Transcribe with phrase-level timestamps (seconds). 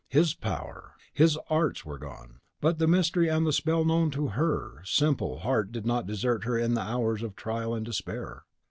[0.07, 4.81] HIS power, HIS arts were gone; but the mystery and the spell known to HER
[4.83, 8.45] simple heart did not desert her in the hours of trial and despair.